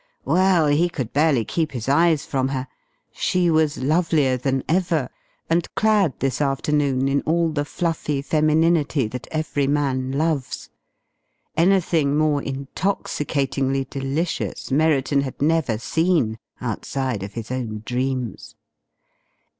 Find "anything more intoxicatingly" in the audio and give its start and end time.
11.55-13.85